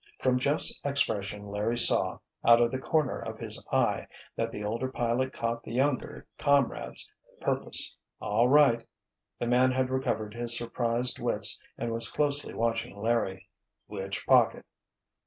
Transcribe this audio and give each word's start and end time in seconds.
From 0.17 0.39
Jeff's 0.39 0.81
expression 0.83 1.45
Larry 1.45 1.77
saw, 1.77 2.17
out 2.43 2.59
of 2.59 2.71
the 2.71 2.79
corner 2.79 3.19
of 3.19 3.37
his 3.37 3.63
eye, 3.71 4.07
that 4.35 4.51
the 4.51 4.63
older 4.63 4.87
pilot 4.87 5.31
caught 5.31 5.61
the 5.61 5.73
younger 5.73 6.25
comrade's 6.39 7.07
purpose. 7.39 7.97
"All 8.19 8.47
right," 8.49 8.83
the 9.37 9.45
man 9.45 9.71
had 9.73 9.91
recovered 9.91 10.33
his 10.33 10.57
surprised 10.57 11.19
wits 11.19 11.59
and 11.77 11.91
was 11.93 12.09
closely 12.09 12.55
watching 12.55 12.99
Larry. 12.99 13.47
"Which 13.85 14.25
pocket?" 14.25 14.65